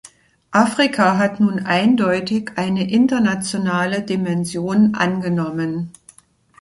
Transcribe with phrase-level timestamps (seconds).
[0.49, 5.93] Afrika hat nun eindeutig eine internationale Dimension angenommen.